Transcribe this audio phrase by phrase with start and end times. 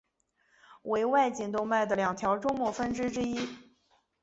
[0.81, 3.47] 为外颈动脉的两条终末分支之一。